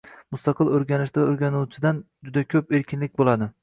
[0.35, 3.55] Mustaqil o’rganishda o’rganuvchidan juda ko’p erkinlik bo’ladi